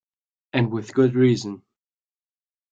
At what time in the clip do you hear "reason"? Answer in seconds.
1.13-1.61